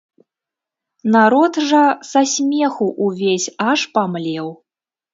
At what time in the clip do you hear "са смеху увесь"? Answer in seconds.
2.13-3.49